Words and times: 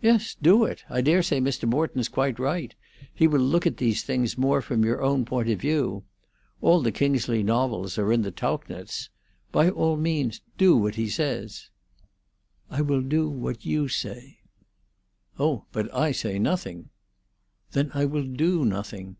"Yes, 0.00 0.36
do 0.40 0.62
it. 0.62 0.84
I 0.88 1.00
dare 1.00 1.20
say 1.20 1.40
Mr. 1.40 1.68
Morton's 1.68 2.08
quite 2.08 2.38
right. 2.38 2.72
He 3.12 3.26
will 3.26 3.40
look 3.40 3.66
at 3.66 3.78
these 3.78 4.04
things 4.04 4.38
more 4.38 4.62
from 4.62 4.84
your 4.84 5.02
own 5.02 5.24
point 5.24 5.48
of 5.50 5.60
view. 5.60 6.04
All 6.60 6.80
the 6.80 6.92
Kingsley 6.92 7.42
novels 7.42 7.98
are 7.98 8.12
in 8.12 8.22
the 8.22 8.30
Tauchnitz. 8.30 9.08
By 9.50 9.68
all 9.68 9.96
means 9.96 10.42
do 10.58 10.76
what 10.76 10.94
he 10.94 11.08
says." 11.08 11.70
"I 12.70 12.82
will 12.82 13.02
do 13.02 13.28
what 13.28 13.66
you 13.66 13.88
say." 13.88 14.38
"Oh, 15.40 15.64
but 15.72 15.92
I 15.92 16.12
say 16.12 16.38
nothing." 16.38 16.90
"Then 17.72 17.90
I 17.94 18.04
will 18.04 18.28
do 18.28 18.64
nothing." 18.64 19.16